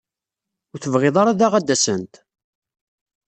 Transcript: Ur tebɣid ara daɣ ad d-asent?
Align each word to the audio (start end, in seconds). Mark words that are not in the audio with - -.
Ur 0.71 0.79
tebɣid 0.79 1.15
ara 1.21 1.39
daɣ 1.39 1.53
ad 1.55 1.65
d-asent? 1.67 2.13